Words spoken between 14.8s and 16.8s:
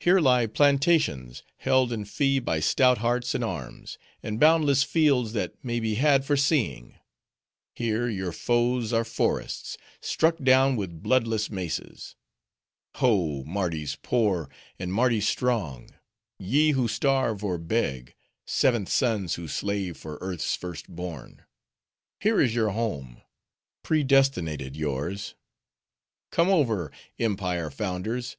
Mardi's Strong! ye,